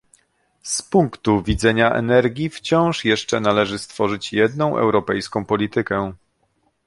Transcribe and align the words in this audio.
Z 0.63 0.81
punktu 0.81 1.43
widzenia 1.43 1.91
energii 1.93 2.49
wciąż 2.49 3.05
jeszcze 3.05 3.39
należy 3.39 3.79
stworzyć 3.79 4.33
jedną 4.33 4.77
europejską 4.77 5.45
politykę 5.45 6.13